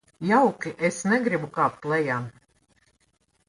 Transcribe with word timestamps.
Jauki, 0.27 0.71
es 0.87 0.97
negribu 1.11 1.51
kāpt 1.59 1.87
lejā. 1.95 2.19